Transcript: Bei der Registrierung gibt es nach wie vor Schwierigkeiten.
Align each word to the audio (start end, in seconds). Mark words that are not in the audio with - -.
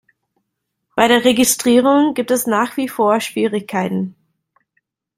Bei 0.95 1.07
der 1.07 1.25
Registrierung 1.25 2.15
gibt 2.15 2.31
es 2.31 2.47
nach 2.47 2.75
wie 2.75 2.87
vor 2.89 3.19
Schwierigkeiten. 3.19 4.15